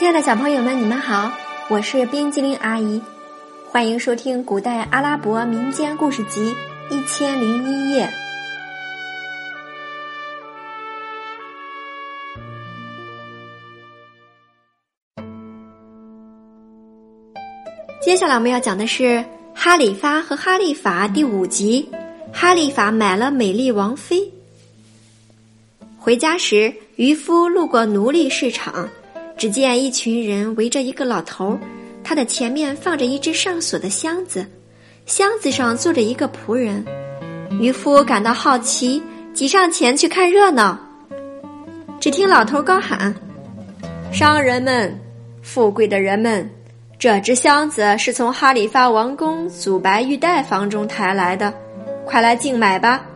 [0.00, 1.30] 亲爱的小朋友们，你们好，
[1.68, 3.02] 我是冰激凌阿姨，
[3.66, 6.54] 欢迎收听古代阿拉伯民间故事集
[6.94, 8.06] 《一千零一夜》。
[18.00, 19.02] 接下来我们要讲的是
[19.54, 21.86] 《哈里发和哈利法》第五集，
[22.32, 24.16] 《哈利法买了美丽王妃》。
[25.98, 28.88] 回家时，渔夫路过奴隶市场，
[29.40, 31.58] 只见一群人围着一个老头，
[32.04, 34.46] 他的前面放着一只上锁的箱子，
[35.06, 36.84] 箱子上坐着一个仆人。
[37.58, 40.78] 渔夫感到好奇，挤上前去看热闹。
[41.98, 43.14] 只听老头高喊
[44.12, 44.94] ：“商人们，
[45.40, 46.46] 富贵的人们！”
[47.00, 51.50] 这只箱子是从哈里发王宫祖白玉带房中抬来的，
[52.04, 53.06] 快来竞买吧，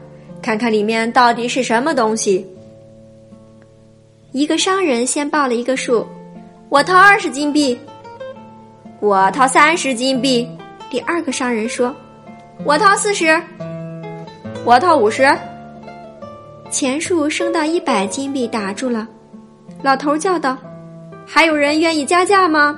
[0.41, 2.47] 看看里面到底是什么东西。
[4.35, 6.05] 一个商人先报了一个数，
[6.69, 7.79] 我掏二十金币。
[8.99, 10.45] 我掏三十金币。
[10.91, 11.95] 第二个商人说，
[12.65, 13.41] 我掏四十。
[14.65, 15.25] 我掏五十。
[16.69, 19.07] 钱数升到一百金币，打住了。
[19.83, 20.59] 老头叫道
[21.25, 22.77] ：“还有人愿意加价吗？”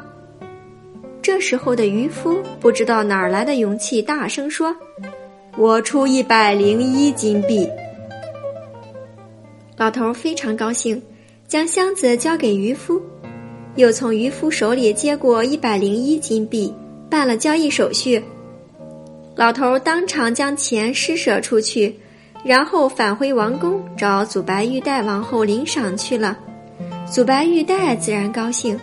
[1.22, 4.76] 这时候的渔夫不知道哪儿来的勇气，大声说
[5.56, 7.66] ：“我出一百零一金币。”
[9.78, 11.02] 老头非常高兴，
[11.48, 13.00] 将箱子交给渔夫，
[13.76, 16.74] 又从渔夫手里接过一百零一金币，
[17.08, 18.20] 办了交易手续。
[19.36, 21.94] 老头当场将钱施舍出去，
[22.44, 26.36] 然后返回王宫找祖白玉带王后领赏去了。
[27.08, 28.76] 祖白玉带自然高兴。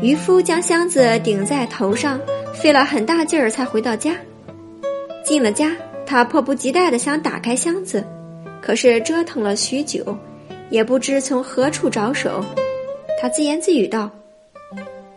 [0.00, 2.20] 渔夫将箱子顶在头上，
[2.54, 4.14] 费了很大劲儿才回到家。
[5.24, 5.72] 进了家，
[6.06, 8.06] 他迫不及待地想打开箱子，
[8.62, 10.16] 可是折腾了许久，
[10.70, 12.44] 也不知从何处着手。
[13.20, 14.10] 他自言自语道：“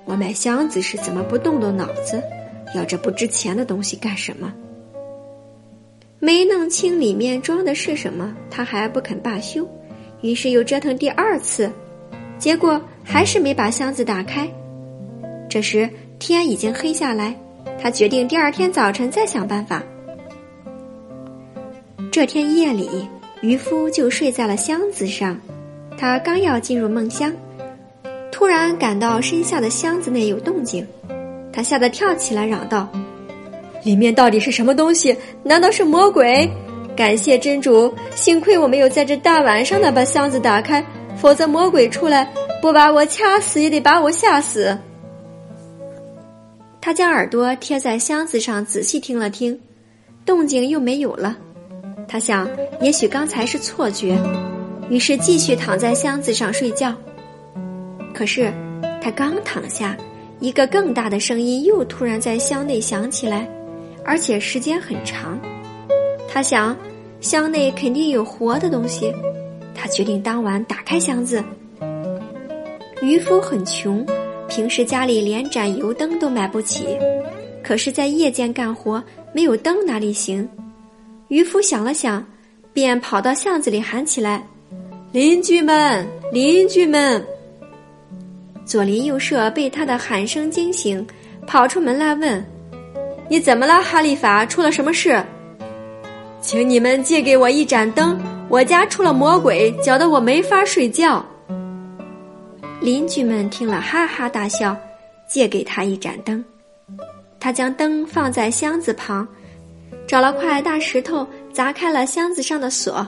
[0.06, 2.22] 我买箱子时怎么不动动脑子，
[2.75, 4.53] 要这不值钱的东西干什么？”
[6.19, 9.67] 没弄清里面装的是什么，他还不肯罢休，
[10.22, 11.72] 于是又折腾第二次，
[12.38, 14.47] 结果还是没把箱子打开。
[15.50, 15.89] 这时
[16.19, 17.35] 天已经黑下来，
[17.81, 19.83] 他决定第二天早晨再想办法。
[22.12, 23.07] 这天夜里，
[23.41, 25.40] 渔夫就睡在了箱子上。
[25.97, 27.31] 他刚要进入梦乡，
[28.31, 30.85] 突然感到身下的箱子内有动静，
[31.51, 32.88] 他吓得跳起来，嚷道
[33.84, 35.16] ：“里面到底是什么东西？
[35.44, 36.50] 难道是魔鬼？
[36.96, 40.84] 感谢真主，幸亏我没有在这大晚上的把箱子打开，
[41.16, 42.31] 否则魔鬼出来
[42.62, 44.78] 不把我掐死，也得把我吓死。”
[46.81, 49.57] 他将耳朵贴在箱子上，仔细听了听，
[50.25, 51.38] 动静又没有了。
[52.11, 52.45] 他想，
[52.81, 54.17] 也许刚才是错觉，
[54.89, 56.94] 于是继续躺在箱子上睡觉。
[58.13, 58.51] 可是，
[59.01, 59.95] 他刚躺下，
[60.41, 63.47] 一个更大的声音又突然在箱内响起来，
[64.03, 65.39] 而且时间很长。
[66.27, 66.75] 他想，
[67.21, 69.13] 箱内肯定有活的东西。
[69.73, 71.41] 他决定当晚打开箱子。
[73.01, 74.05] 渔夫很穷。
[74.50, 76.97] 平时家里连盏油灯都买不起，
[77.63, 79.01] 可是，在夜间干活
[79.31, 80.45] 没有灯哪里行？
[81.31, 82.22] 渔夫想了想，
[82.74, 84.46] 便跑到巷子里喊起来
[85.14, 87.25] ：“邻居们，邻居们！”
[88.68, 91.08] 左邻右舍被他的喊声惊醒，
[91.47, 92.46] 跑出门来问
[93.31, 94.46] ：“你怎么了，哈利法？
[94.46, 95.24] 出了什么事？
[96.42, 98.19] 请你们借给我一盏灯，
[98.50, 101.25] 我家出了魔鬼，搅得我没法睡觉。”
[102.81, 104.75] 邻居们听了，哈哈大笑，
[105.30, 106.44] 借给他一盏灯。
[107.40, 109.25] 他将灯放在箱子旁，
[110.11, 113.07] 找了块大石头砸开了箱子上的锁。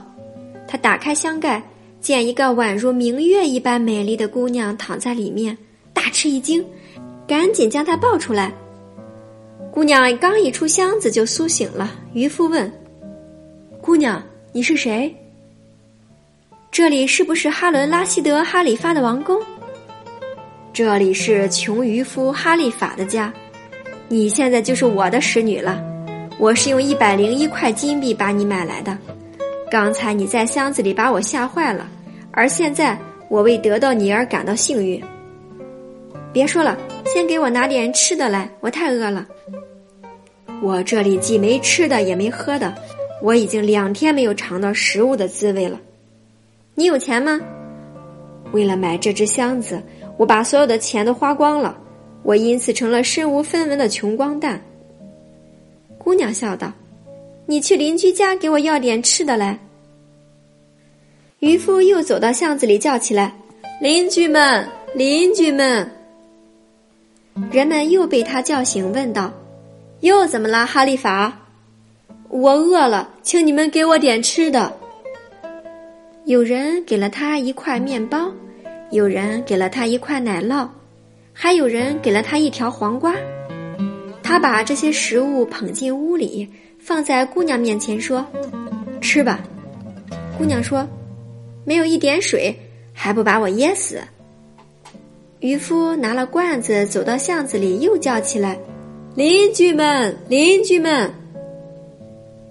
[0.66, 1.62] 他打开箱盖，
[2.00, 5.58] 见一个宛如明月一般美丽的姑娘躺在里面，
[5.92, 6.66] 大吃一惊，
[7.28, 8.54] 赶紧将她抱出来。
[9.70, 11.92] 姑娘刚一出箱子就苏醒了。
[12.14, 12.72] 渔夫问
[13.84, 14.24] ：“姑娘，
[14.54, 15.14] 你是谁？
[16.72, 19.38] 这里是不是哈伦拉希德哈里发的王宫？”
[20.72, 23.34] 这里是穷渔夫哈利法的家，
[24.08, 25.84] 你现在就是我的使女了。
[26.40, 28.98] 我是用一百零一块金币把你买来的。
[29.70, 31.88] 刚才你在箱子里把我吓坏了，
[32.32, 32.98] 而现在
[33.30, 35.02] 我为得到你而感到幸运。
[36.32, 39.26] 别说了，先给我拿点吃的来，我太饿了。
[40.62, 42.74] 我这里既没吃的也没喝的，
[43.22, 45.80] 我已经两天没有尝到食物的滋味了。
[46.76, 47.40] 你有钱吗？
[48.52, 49.82] 为了买这只箱子。
[50.16, 51.76] 我把所有的钱都花光了，
[52.22, 54.62] 我因此成了身无分文的穷光蛋。
[56.04, 56.72] 姑娘笑道
[57.48, 59.58] ：“你去邻居家给我要点吃的来。”
[61.40, 63.34] 渔夫又走到巷子里叫起来
[63.82, 65.90] ：“邻居们，邻居们！”
[67.52, 69.32] 人们又被他叫醒，问道
[70.02, 71.38] ：“又怎么了，哈利法
[72.30, 74.72] ？”“我饿了，请你们给我点吃的。”
[76.26, 78.32] 有人给了他一块面包，
[78.92, 80.68] 有人给了他一块奶酪，
[81.34, 83.14] 还有人给了他一条黄瓜。
[84.34, 86.50] 他把这些食物捧进屋里，
[86.80, 88.26] 放在姑娘面前，说
[89.00, 89.40] ：“吃吧。”
[90.36, 90.88] 姑娘说
[91.64, 92.52] ：“没有一点水，
[92.94, 94.02] 还不把我噎死？”
[95.40, 98.58] 渔夫拿了罐子，走到巷子里，又叫起来
[99.14, 101.14] ：“邻居们，邻居们！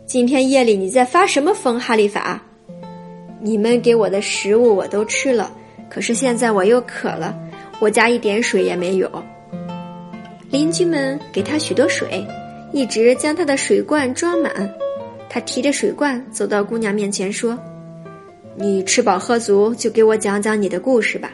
[0.06, 2.40] 今天夜里你在发什么疯，哈利法？
[3.40, 5.52] 你们给我的食物我都吃了，
[5.90, 7.37] 可是现在我又渴了，
[7.81, 9.11] 我家一点水也没有。”
[10.53, 12.23] 邻居们给他许多水，
[12.75, 14.53] 一直将他的水罐装满。
[15.27, 17.59] 他提着水罐走到姑娘面前，说
[18.55, 21.33] ：“你吃饱喝足，就给我讲讲你的故事吧。”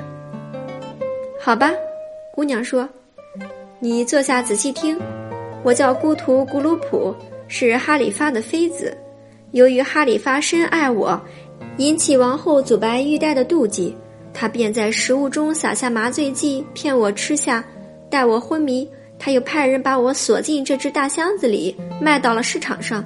[1.43, 1.73] 好吧，
[2.33, 2.89] 姑娘说
[3.81, 4.97] ：“你坐下仔细听。
[5.65, 7.13] 我叫孤图古鲁普，
[7.49, 8.97] 是哈里发的妃子。
[9.51, 11.21] 由于哈里发深爱我，
[11.79, 13.97] 引起王后祖白玉带的妒忌，
[14.33, 17.65] 他便在食物中撒下麻醉剂，骗我吃下，
[18.09, 18.89] 待我昏迷。
[19.19, 23.05] 他又派人把我锁进这只大箱子里，卖到了市场上。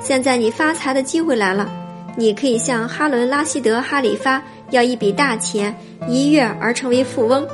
[0.00, 1.70] 现在你发财的机会来了，
[2.16, 5.74] 你可以向哈伦拉希德哈里发要一笔大钱，
[6.06, 7.46] 一跃而成为富翁。”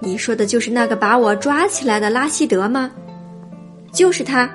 [0.00, 2.90] 你说的就是那个把我抓起来的拉希德吗？
[3.92, 4.48] 就是他，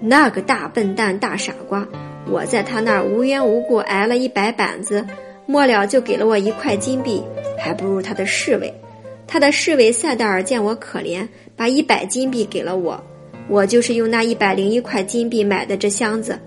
[0.00, 1.86] 那个大笨蛋、大傻瓜！
[2.26, 5.06] 我在他那儿无缘无故挨了一百板子，
[5.46, 7.22] 末了就给了我一块金币，
[7.58, 8.74] 还不如他的侍卫。
[9.34, 11.26] 他的侍卫塞德尔见我可怜，
[11.56, 13.02] 把一百金币给了我。
[13.48, 16.38] 我就是用那一百零一块金币买的这箱子。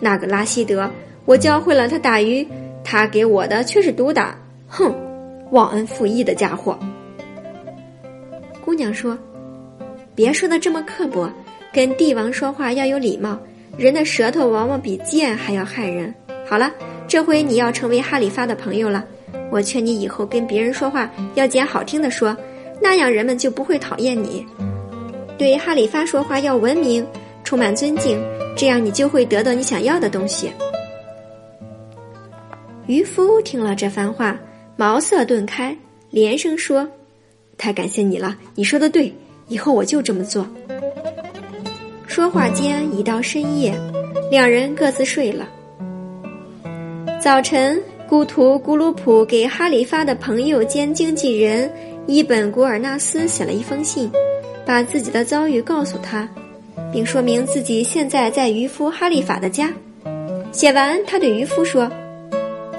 [0.00, 0.90] 那个拉希德，
[1.24, 2.44] 我教会了他打鱼，
[2.82, 4.36] 他给我的却是毒打。
[4.66, 4.92] 哼，
[5.52, 6.76] 忘恩负义的家伙！
[8.64, 9.16] 姑娘说
[10.16, 11.30] ：“别说的这么刻薄，
[11.72, 13.38] 跟帝王说话要有礼貌。
[13.78, 16.12] 人的舌头往往比剑还要害人。
[16.44, 16.72] 好了，
[17.06, 19.04] 这回你要成为哈里发的朋友了。
[19.50, 22.36] 我劝你以后跟别人说话要捡好听的说，
[22.80, 24.46] 那样人们就不会讨厌你。
[25.36, 27.06] 对哈里发说话要文明，
[27.44, 28.22] 充满尊敬，
[28.56, 30.50] 这样你就会得到你想要的东西。”
[32.86, 34.38] 渔夫听了这番话，
[34.76, 35.76] 茅塞顿开，
[36.10, 36.88] 连声说。
[37.56, 39.12] 太感谢你了，你说的对，
[39.48, 40.46] 以后我就这么做。
[42.06, 43.74] 说话间已到深夜，
[44.30, 45.48] 两人各自睡了。
[47.20, 47.80] 早晨，
[48.10, 51.70] 故图古鲁普给哈里发的朋友兼经纪人
[52.08, 54.10] 伊本古尔纳斯写了一封信，
[54.66, 56.28] 把自己的遭遇告诉他，
[56.92, 59.72] 并说明自己现在在渔夫哈利法的家。
[60.50, 61.88] 写完，他对渔夫说：“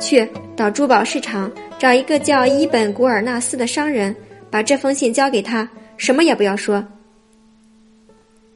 [0.01, 1.50] 去到珠宝市场
[1.80, 4.13] 找一个叫伊本古尔纳斯的商人。”
[4.51, 6.86] 把这封信交给他，什么也不要说。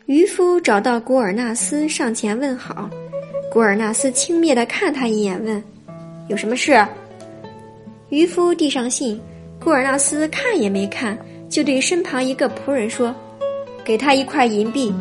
[0.08, 2.90] 渔夫找到古尔纳斯，上前问好。
[3.50, 5.64] 古尔纳斯轻蔑的看他一眼，问
[6.28, 6.86] ：“有什么事？”
[8.10, 9.20] 渔夫递上信，
[9.60, 11.18] 古尔纳斯看也没看，
[11.50, 13.14] 就对身旁一个仆人说
[13.84, 14.94] ：“给他一块银币。”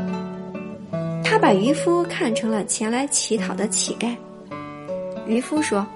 [1.23, 4.15] 他把渔夫看成了前来乞讨的乞丐。
[5.27, 5.87] 渔夫说。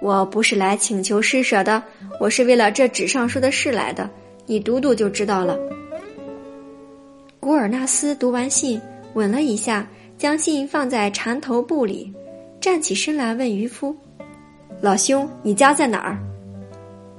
[0.00, 1.82] 我不是来请求施舍的，
[2.20, 4.08] 我是为了这纸上说的事来的。
[4.46, 5.58] 你读读就知道了。
[7.40, 8.80] 古尔纳斯读完信，
[9.14, 9.84] 吻了一下，
[10.16, 12.12] 将信放在缠头布里，
[12.60, 13.92] 站起身来问渔夫
[14.80, 16.18] ：“老兄，你家在哪儿？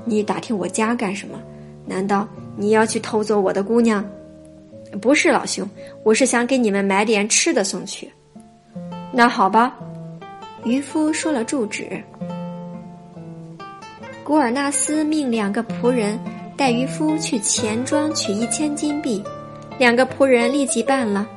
[0.05, 1.37] 你打听我家干什么？
[1.85, 4.05] 难道你要去偷走我的姑娘？
[5.01, 5.69] 不是，老兄，
[6.03, 8.09] 我是想给你们买点吃的送去。
[9.11, 9.77] 那好吧。”
[10.65, 12.01] 渔夫说了住址。
[14.23, 16.19] 古尔纳斯命两个仆人
[16.57, 19.23] 带渔夫去钱庄取一千金币，
[19.77, 21.27] 两个仆人立即办了。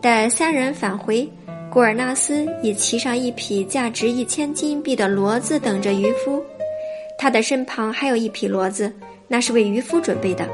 [0.00, 1.28] 待三人返回，
[1.76, 6.42] 古尔纳斯已骑上一匹价值一千金币的骡子等着渔夫，
[7.18, 8.90] 他的身旁还有一匹骡子，
[9.28, 10.48] 那是为渔夫准备的。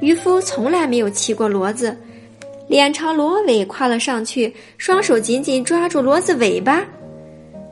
[0.00, 1.96] 渔夫从来没有骑过骡子，
[2.68, 6.86] 脸朝骡尾跨了上去，双手紧紧抓住骡子尾巴。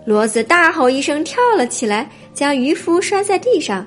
[0.04, 3.86] 骡子大吼一声，跳了起来，将渔夫摔在地上，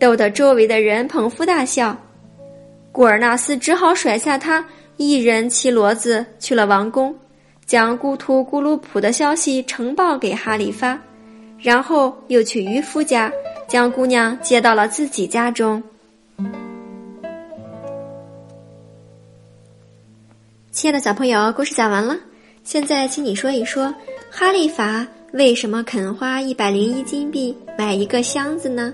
[0.00, 1.96] 逗得周围的人捧腹大笑。
[2.90, 7.14] 古尔纳斯只好甩下他，一人骑骡子去了王宫，
[7.70, 11.00] 将孤图咕噜普的消息呈报给哈里发，
[11.56, 13.32] 然后又去渔夫家，
[13.68, 15.80] 将姑娘接到了自己家中。
[20.72, 22.18] 亲爱的小朋友，故事讲完了，
[22.64, 23.94] 现在请你说一说
[24.32, 25.06] 哈利法。
[25.32, 28.92] 为什么肯花一百零一金币买一个箱子呢？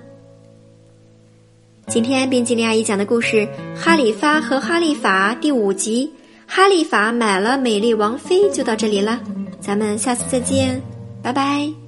[1.86, 3.38] 今天冰激凌阿姨讲的故事
[3.74, 6.12] 《哈里发和哈利法》第五集，
[6.46, 9.20] 哈利法买了美丽王妃就到这里了，
[9.60, 10.80] 咱们下次再见，
[11.22, 11.85] 拜拜。